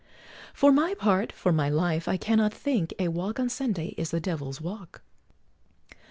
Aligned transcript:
For 0.55 0.71
my 0.71 0.95
part, 0.95 1.31
for 1.31 1.51
my 1.51 1.69
life, 1.69 2.07
I 2.07 2.17
cannot 2.17 2.51
think 2.55 2.91
A 2.97 3.09
walk 3.09 3.39
on 3.39 3.49
Sunday 3.49 3.89
is 3.99 4.09
"the 4.09 4.19
Devil's 4.19 4.59
Walk." 4.59 5.03